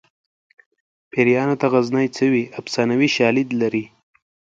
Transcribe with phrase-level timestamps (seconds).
[1.11, 3.85] پیریانو ته غزني څه وي افسانوي شالید لري